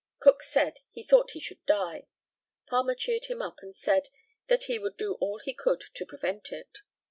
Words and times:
Cook 0.19 0.41
said, 0.41 0.79
he 0.89 1.03
thought 1.03 1.33
he 1.33 1.39
should 1.39 1.63
die. 1.67 2.07
Palmer 2.65 2.95
cheered 2.95 3.25
him 3.25 3.39
up, 3.39 3.59
and 3.61 3.75
said, 3.75 4.07
that 4.47 4.63
he 4.63 4.79
would 4.79 4.97
do 4.97 5.13
all 5.21 5.37
he 5.37 5.53
could 5.53 5.81
to 5.93 6.07
prevent 6.07 6.51
it. 6.51 6.79